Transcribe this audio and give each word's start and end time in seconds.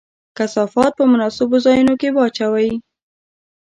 کثافات 0.37 0.91
په 0.99 1.03
مناسبو 1.11 1.57
ځایونو 1.65 1.93
کې 2.01 2.09
واچوئ. 2.15 2.71